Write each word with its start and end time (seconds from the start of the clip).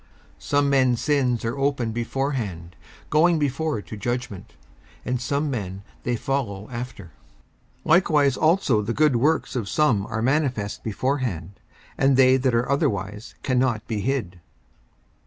54:005:024 0.39 0.43
Some 0.49 0.69
men's 0.71 1.01
sins 1.01 1.45
are 1.45 1.57
open 1.59 1.91
beforehand, 1.91 2.75
going 3.11 3.37
before 3.37 3.83
to 3.83 3.95
judgment; 3.95 4.53
and 5.05 5.21
some 5.21 5.51
men 5.51 5.83
they 6.01 6.15
follow 6.15 6.67
after. 6.71 7.03
54:005:025 7.03 7.11
Likewise 7.85 8.35
also 8.37 8.81
the 8.81 8.93
good 8.95 9.15
works 9.17 9.55
of 9.55 9.69
some 9.69 10.07
are 10.07 10.23
manifest 10.23 10.83
beforehand; 10.83 11.59
and 11.99 12.17
they 12.17 12.35
that 12.37 12.55
are 12.55 12.67
otherwise 12.67 13.35
cannot 13.43 13.85
be 13.85 14.01
hid. 14.01 14.39